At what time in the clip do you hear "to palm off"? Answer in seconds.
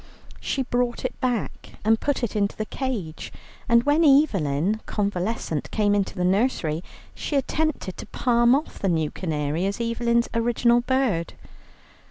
7.97-8.79